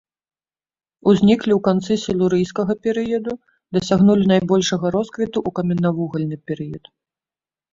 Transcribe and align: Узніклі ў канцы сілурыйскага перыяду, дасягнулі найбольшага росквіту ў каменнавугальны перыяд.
Узніклі 1.11 1.51
ў 1.55 1.59
канцы 1.67 1.97
сілурыйскага 2.05 2.73
перыяду, 2.87 3.31
дасягнулі 3.79 4.25
найбольшага 4.33 4.85
росквіту 4.97 5.33
ў 5.33 5.49
каменнавугальны 5.59 6.37
перыяд. 6.49 6.83